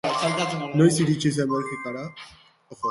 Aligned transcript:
Noiz 0.79 0.97
iritsi 1.03 1.33
zen 1.37 1.53
Belgikara? 1.53 2.05